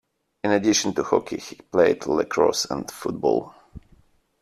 In 0.43 0.49
addition 0.51 0.95
to 0.95 1.03
hockey, 1.03 1.37
he 1.37 1.57
played 1.57 2.07
lacrosse 2.07 2.65
and 2.65 2.89
football. 2.89 3.53